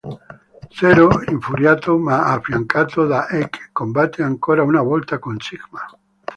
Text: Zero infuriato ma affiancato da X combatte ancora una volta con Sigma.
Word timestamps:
Zero 0.75 1.15
infuriato 1.31 1.95
ma 1.99 2.25
affiancato 2.33 3.05
da 3.05 3.27
X 3.27 3.69
combatte 3.71 4.23
ancora 4.23 4.63
una 4.63 4.81
volta 4.81 5.19
con 5.19 5.39
Sigma. 5.39 5.85